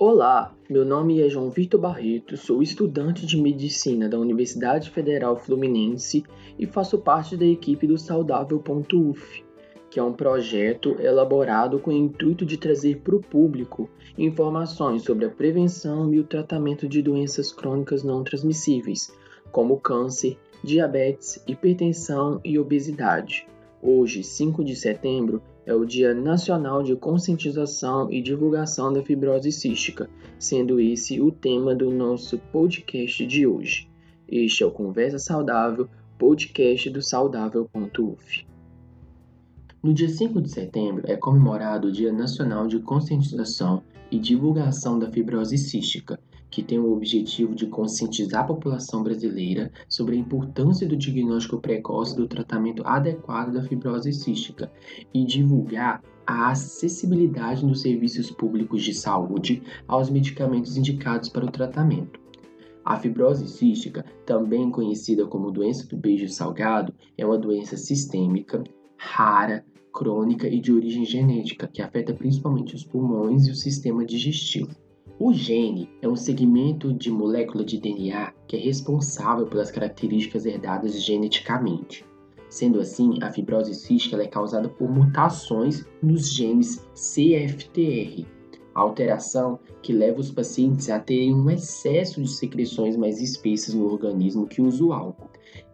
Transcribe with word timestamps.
Olá, 0.00 0.54
meu 0.70 0.84
nome 0.84 1.20
é 1.20 1.28
João 1.28 1.50
Vitor 1.50 1.80
Barreto, 1.80 2.36
sou 2.36 2.62
estudante 2.62 3.26
de 3.26 3.36
medicina 3.36 4.08
da 4.08 4.16
Universidade 4.16 4.90
Federal 4.90 5.36
Fluminense 5.36 6.22
e 6.56 6.66
faço 6.66 6.98
parte 6.98 7.36
da 7.36 7.44
equipe 7.44 7.84
do 7.84 7.98
Saudável.uf, 7.98 9.44
que 9.90 9.98
é 9.98 10.02
um 10.02 10.12
projeto 10.12 10.96
elaborado 11.00 11.80
com 11.80 11.90
o 11.90 11.92
intuito 11.92 12.46
de 12.46 12.56
trazer 12.56 13.00
para 13.00 13.16
o 13.16 13.20
público 13.20 13.90
informações 14.16 15.02
sobre 15.02 15.24
a 15.24 15.30
prevenção 15.30 16.14
e 16.14 16.20
o 16.20 16.24
tratamento 16.24 16.86
de 16.86 17.02
doenças 17.02 17.50
crônicas 17.52 18.04
não 18.04 18.22
transmissíveis, 18.22 19.12
como 19.50 19.80
câncer, 19.80 20.38
diabetes, 20.62 21.42
hipertensão 21.44 22.40
e 22.44 22.56
obesidade. 22.56 23.48
Hoje, 23.82 24.22
5 24.22 24.62
de 24.62 24.76
setembro, 24.76 25.42
é 25.68 25.74
o 25.74 25.84
Dia 25.84 26.14
Nacional 26.14 26.82
de 26.82 26.96
Conscientização 26.96 28.10
e 28.10 28.22
Divulgação 28.22 28.90
da 28.90 29.02
Fibrose 29.02 29.52
Cística, 29.52 30.08
sendo 30.38 30.80
esse 30.80 31.20
o 31.20 31.30
tema 31.30 31.74
do 31.74 31.90
nosso 31.90 32.38
podcast 32.50 33.26
de 33.26 33.46
hoje. 33.46 33.86
Este 34.26 34.62
é 34.62 34.66
o 34.66 34.70
Conversa 34.70 35.18
Saudável, 35.18 35.86
podcast 36.16 36.88
do 36.88 37.02
saudável.uf. 37.02 38.46
No 39.82 39.92
dia 39.92 40.08
5 40.08 40.40
de 40.40 40.50
setembro 40.50 41.02
é 41.06 41.16
comemorado 41.16 41.88
o 41.88 41.92
Dia 41.92 42.14
Nacional 42.14 42.66
de 42.66 42.78
Conscientização 42.78 43.82
e 44.10 44.18
Divulgação 44.18 44.98
da 44.98 45.10
Fibrose 45.10 45.58
Cística, 45.58 46.18
que 46.58 46.64
tem 46.64 46.80
o 46.80 46.92
objetivo 46.92 47.54
de 47.54 47.68
conscientizar 47.68 48.42
a 48.42 48.48
população 48.48 49.04
brasileira 49.04 49.70
sobre 49.88 50.16
a 50.16 50.18
importância 50.18 50.88
do 50.88 50.96
diagnóstico 50.96 51.60
precoce 51.60 52.16
do 52.16 52.26
tratamento 52.26 52.82
adequado 52.84 53.52
da 53.52 53.62
fibrose 53.62 54.12
cística 54.12 54.68
e 55.14 55.24
divulgar 55.24 56.02
a 56.26 56.50
acessibilidade 56.50 57.64
dos 57.64 57.80
serviços 57.80 58.32
públicos 58.32 58.82
de 58.82 58.92
saúde 58.92 59.62
aos 59.86 60.10
medicamentos 60.10 60.76
indicados 60.76 61.28
para 61.28 61.46
o 61.46 61.50
tratamento. 61.52 62.18
A 62.84 62.96
fibrose 62.96 63.46
cística, 63.46 64.04
também 64.26 64.68
conhecida 64.68 65.28
como 65.28 65.52
doença 65.52 65.86
do 65.86 65.96
beijo 65.96 66.26
salgado, 66.26 66.92
é 67.16 67.24
uma 67.24 67.38
doença 67.38 67.76
sistêmica, 67.76 68.64
rara, 68.96 69.64
crônica 69.94 70.48
e 70.48 70.58
de 70.58 70.72
origem 70.72 71.04
genética 71.04 71.68
que 71.68 71.80
afeta 71.80 72.12
principalmente 72.12 72.74
os 72.74 72.82
pulmões 72.82 73.46
e 73.46 73.52
o 73.52 73.54
sistema 73.54 74.04
digestivo. 74.04 74.74
O 75.20 75.32
gene 75.32 75.90
é 76.00 76.08
um 76.08 76.14
segmento 76.14 76.92
de 76.92 77.10
molécula 77.10 77.64
de 77.64 77.76
DNA 77.76 78.32
que 78.46 78.54
é 78.54 78.60
responsável 78.60 79.46
pelas 79.46 79.68
características 79.68 80.46
herdadas 80.46 81.02
geneticamente. 81.02 82.04
Sendo 82.48 82.78
assim, 82.78 83.18
a 83.20 83.28
fibrose 83.28 83.74
cística 83.74 84.16
é 84.22 84.28
causada 84.28 84.68
por 84.68 84.88
mutações 84.88 85.84
nos 86.00 86.32
genes 86.32 86.86
CFTR, 86.94 88.24
alteração 88.72 89.58
que 89.82 89.92
leva 89.92 90.20
os 90.20 90.30
pacientes 90.30 90.88
a 90.88 91.00
terem 91.00 91.34
um 91.34 91.50
excesso 91.50 92.22
de 92.22 92.28
secreções 92.28 92.96
mais 92.96 93.20
espessas 93.20 93.74
no 93.74 93.90
organismo 93.90 94.46
que 94.46 94.62
o 94.62 94.68
usual. 94.68 95.16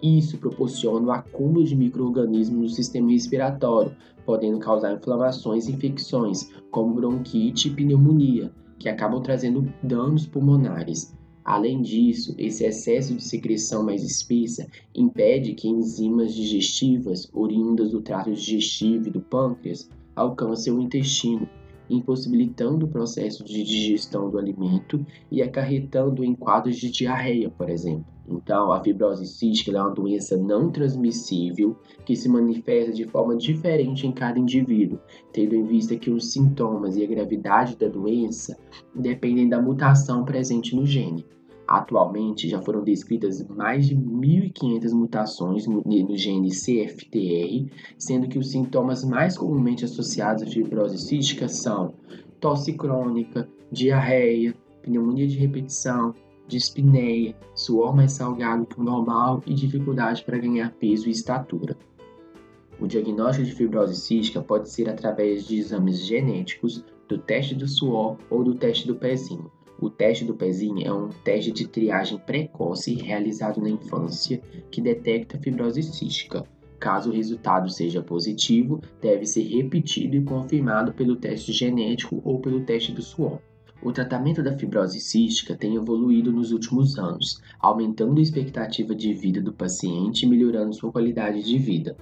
Isso 0.00 0.38
proporciona 0.38 1.08
o 1.08 1.10
acúmulo 1.10 1.64
de 1.64 1.74
microorganismos 1.74 2.60
no 2.60 2.68
sistema 2.68 3.10
respiratório, 3.10 3.96
podendo 4.24 4.60
causar 4.60 4.94
inflamações 4.94 5.66
e 5.66 5.72
infecções, 5.72 6.48
como 6.70 6.94
bronquite 6.94 7.66
e 7.66 7.74
pneumonia, 7.74 8.52
que 8.82 8.88
acabam 8.88 9.22
trazendo 9.22 9.72
danos 9.80 10.26
pulmonares. 10.26 11.14
Além 11.44 11.82
disso, 11.82 12.34
esse 12.36 12.64
excesso 12.64 13.14
de 13.14 13.22
secreção 13.22 13.84
mais 13.84 14.02
espessa 14.02 14.66
impede 14.92 15.54
que 15.54 15.68
enzimas 15.68 16.34
digestivas 16.34 17.30
oriundas 17.32 17.92
do 17.92 18.00
trato 18.00 18.32
digestivo 18.32 19.06
e 19.06 19.10
do 19.10 19.20
pâncreas 19.20 19.88
alcancem 20.16 20.72
o 20.72 20.80
intestino, 20.80 21.48
impossibilitando 21.88 22.86
o 22.86 22.88
processo 22.88 23.44
de 23.44 23.62
digestão 23.62 24.30
do 24.30 24.38
alimento 24.38 25.04
e 25.30 25.42
acarretando 25.42 26.24
em 26.24 26.34
quadros 26.34 26.76
de 26.76 26.90
diarreia, 26.90 27.50
por 27.50 27.68
exemplo. 27.68 28.06
Então, 28.28 28.72
a 28.72 28.82
fibrose 28.82 29.26
cística 29.26 29.76
é 29.76 29.80
uma 29.80 29.90
doença 29.90 30.36
não 30.36 30.70
transmissível 30.70 31.76
que 32.06 32.14
se 32.14 32.28
manifesta 32.28 32.92
de 32.92 33.04
forma 33.04 33.36
diferente 33.36 34.06
em 34.06 34.12
cada 34.12 34.38
indivíduo, 34.38 34.98
tendo 35.32 35.54
em 35.54 35.64
vista 35.64 35.96
que 35.96 36.10
os 36.10 36.32
sintomas 36.32 36.96
e 36.96 37.04
a 37.04 37.08
gravidade 37.08 37.76
da 37.76 37.88
doença 37.88 38.56
dependem 38.94 39.48
da 39.48 39.60
mutação 39.60 40.24
presente 40.24 40.74
no 40.76 40.86
gene. 40.86 41.26
Atualmente 41.66 42.48
já 42.48 42.60
foram 42.60 42.82
descritas 42.82 43.46
mais 43.48 43.86
de 43.86 43.96
1.500 43.96 44.92
mutações 44.92 45.66
no, 45.66 45.82
gene 46.16 46.50
CFTR, 46.50 47.70
sendo 47.96 48.28
que 48.28 48.38
os 48.38 48.50
sintomas 48.50 49.04
mais 49.04 49.38
comumente 49.38 49.84
associados 49.84 50.42
à 50.42 50.46
fibrose 50.46 50.98
cística 50.98 51.48
são 51.48 51.94
tosse 52.40 52.72
crônica, 52.74 53.48
diarreia, 53.70 54.54
pneumonia 54.82 55.26
de 55.26 55.38
repetição, 55.38 56.12
dispneia, 56.48 57.34
suor 57.54 57.94
mais 57.94 58.12
salgado 58.12 58.66
que 58.66 58.80
o 58.80 58.84
normal 58.84 59.42
e 59.46 59.54
dificuldade 59.54 60.24
para 60.24 60.38
ganhar 60.38 60.72
peso 60.72 61.08
e 61.08 61.12
estatura. 61.12 61.76
O 62.80 62.86
diagnóstico 62.86 63.46
de 63.46 63.54
fibrose 63.54 63.94
cística 63.94 64.42
pode 64.42 64.68
ser 64.68 64.88
através 64.88 65.46
de 65.46 65.58
exames 65.58 66.04
genéticos, 66.04 66.84
do 67.08 67.18
teste 67.18 67.54
do 67.54 67.68
suor 67.68 68.16
ou 68.28 68.42
do 68.42 68.54
teste 68.54 68.86
do 68.86 68.96
pezinho. 68.96 69.50
O 69.82 69.90
teste 69.90 70.24
do 70.24 70.32
pezinho 70.32 70.86
é 70.86 70.92
um 70.92 71.08
teste 71.08 71.50
de 71.50 71.66
triagem 71.66 72.16
precoce 72.16 72.94
realizado 72.94 73.60
na 73.60 73.68
infância 73.68 74.40
que 74.70 74.80
detecta 74.80 75.40
fibrose 75.40 75.82
cística. 75.82 76.46
Caso 76.78 77.10
o 77.10 77.12
resultado 77.12 77.68
seja 77.68 78.00
positivo, 78.00 78.80
deve 79.00 79.26
ser 79.26 79.42
repetido 79.42 80.14
e 80.14 80.22
confirmado 80.22 80.92
pelo 80.92 81.16
teste 81.16 81.50
genético 81.50 82.22
ou 82.24 82.38
pelo 82.38 82.60
teste 82.60 82.92
do 82.92 83.02
suor. 83.02 83.40
O 83.82 83.90
tratamento 83.90 84.40
da 84.40 84.56
fibrose 84.56 85.00
cística 85.00 85.56
tem 85.56 85.74
evoluído 85.74 86.30
nos 86.30 86.52
últimos 86.52 86.96
anos, 86.96 87.42
aumentando 87.58 88.20
a 88.20 88.22
expectativa 88.22 88.94
de 88.94 89.12
vida 89.12 89.40
do 89.40 89.52
paciente 89.52 90.24
e 90.24 90.28
melhorando 90.28 90.76
sua 90.76 90.92
qualidade 90.92 91.42
de 91.42 91.58
vida. 91.58 91.96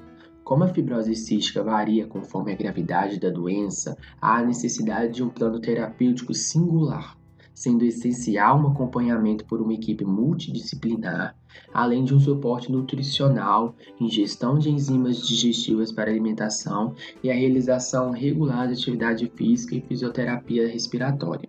Como 0.44 0.64
a 0.64 0.68
fibrose 0.68 1.16
cística 1.16 1.62
varia 1.62 2.06
conforme 2.06 2.52
a 2.52 2.56
gravidade 2.56 3.18
da 3.18 3.30
doença, 3.30 3.96
há 4.20 4.36
a 4.36 4.44
necessidade 4.44 5.14
de 5.14 5.22
um 5.22 5.30
plano 5.30 5.58
terapêutico 5.58 6.34
singular 6.34 7.18
sendo 7.54 7.84
essencial 7.84 8.58
um 8.58 8.68
acompanhamento 8.68 9.44
por 9.44 9.60
uma 9.60 9.74
equipe 9.74 10.04
multidisciplinar, 10.04 11.36
além 11.72 12.04
de 12.04 12.14
um 12.14 12.20
suporte 12.20 12.70
nutricional, 12.70 13.74
ingestão 14.00 14.58
de 14.58 14.70
enzimas 14.70 15.26
digestivas 15.26 15.92
para 15.92 16.10
alimentação 16.10 16.94
e 17.22 17.30
a 17.30 17.34
realização 17.34 18.10
regular 18.10 18.68
de 18.68 18.74
atividade 18.74 19.30
física 19.34 19.74
e 19.74 19.82
fisioterapia 19.82 20.68
respiratória. 20.68 21.48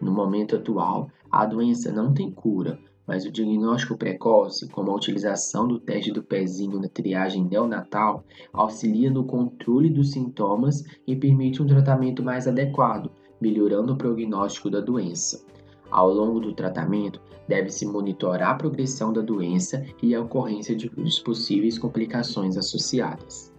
No 0.00 0.12
momento 0.12 0.56
atual, 0.56 1.10
a 1.30 1.46
doença 1.46 1.90
não 1.90 2.12
tem 2.12 2.30
cura, 2.30 2.78
mas 3.06 3.24
o 3.24 3.30
diagnóstico 3.30 3.96
precoce, 3.96 4.68
como 4.68 4.90
a 4.90 4.96
utilização 4.96 5.68
do 5.68 5.78
teste 5.78 6.12
do 6.12 6.22
pezinho 6.22 6.80
na 6.80 6.88
triagem 6.88 7.44
neonatal, 7.44 8.24
auxilia 8.52 9.10
no 9.10 9.24
controle 9.24 9.90
dos 9.90 10.12
sintomas 10.12 10.82
e 11.06 11.14
permite 11.14 11.62
um 11.62 11.66
tratamento 11.66 12.22
mais 12.22 12.48
adequado, 12.48 13.10
melhorando 13.40 13.92
o 13.92 13.96
prognóstico 13.96 14.70
da 14.70 14.80
doença. 14.80 15.44
Ao 15.90 16.12
longo 16.12 16.40
do 16.40 16.52
tratamento, 16.52 17.20
deve-se 17.48 17.86
monitorar 17.86 18.50
a 18.50 18.54
progressão 18.54 19.12
da 19.12 19.20
doença 19.20 19.84
e 20.02 20.14
a 20.14 20.20
ocorrência 20.20 20.74
de 20.74 20.90
possíveis 21.22 21.78
complicações 21.78 22.56
associadas. 22.56 23.52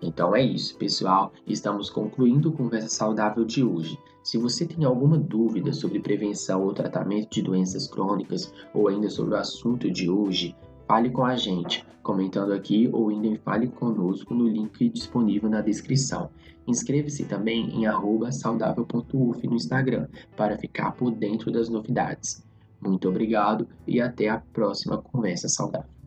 Então 0.00 0.34
é 0.34 0.42
isso, 0.42 0.76
pessoal. 0.76 1.32
Estamos 1.46 1.90
concluindo 1.90 2.50
o 2.50 2.52
Conversa 2.52 2.88
Saudável 2.88 3.44
de 3.44 3.64
hoje. 3.64 3.98
Se 4.22 4.38
você 4.38 4.64
tem 4.64 4.84
alguma 4.84 5.18
dúvida 5.18 5.72
sobre 5.72 6.00
prevenção 6.00 6.62
ou 6.62 6.72
tratamento 6.72 7.30
de 7.30 7.42
doenças 7.42 7.88
crônicas 7.88 8.52
ou 8.72 8.88
ainda 8.88 9.08
sobre 9.08 9.34
o 9.34 9.38
assunto 9.38 9.90
de 9.90 10.08
hoje, 10.08 10.54
fale 10.88 11.10
com 11.10 11.24
a 11.24 11.36
gente, 11.36 11.84
comentando 12.02 12.52
aqui 12.52 12.88
ou 12.90 13.10
ainda 13.10 13.38
fale 13.44 13.68
conosco 13.68 14.32
no 14.32 14.48
link 14.48 14.88
disponível 14.88 15.50
na 15.50 15.60
descrição. 15.60 16.30
Inscreva-se 16.66 17.24
também 17.26 17.70
em 17.70 17.84
saudável.uf 18.32 19.46
no 19.46 19.54
Instagram 19.54 20.08
para 20.34 20.56
ficar 20.56 20.92
por 20.92 21.10
dentro 21.10 21.52
das 21.52 21.68
novidades. 21.68 22.42
Muito 22.80 23.08
obrigado 23.08 23.68
e 23.86 24.00
até 24.00 24.28
a 24.28 24.38
próxima 24.38 24.96
conversa 24.96 25.48
saudável. 25.48 25.97